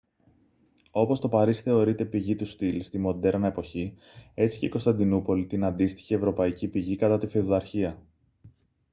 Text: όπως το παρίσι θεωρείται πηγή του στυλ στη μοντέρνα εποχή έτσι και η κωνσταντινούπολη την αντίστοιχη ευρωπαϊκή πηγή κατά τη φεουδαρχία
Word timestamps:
όπως 0.91 1.19
το 1.19 1.29
παρίσι 1.29 1.61
θεωρείται 1.61 2.05
πηγή 2.05 2.35
του 2.35 2.45
στυλ 2.45 2.81
στη 2.81 2.97
μοντέρνα 2.97 3.47
εποχή 3.47 3.95
έτσι 4.33 4.59
και 4.59 4.65
η 4.65 4.69
κωνσταντινούπολη 4.69 5.45
την 5.45 5.63
αντίστοιχη 5.63 6.13
ευρωπαϊκή 6.13 6.67
πηγή 6.67 6.95
κατά 6.95 7.17
τη 7.17 7.27
φεουδαρχία 7.27 8.01